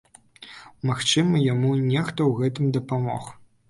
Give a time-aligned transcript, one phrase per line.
[0.91, 3.35] Магчыма, яму нехта ў гэтым дапамог.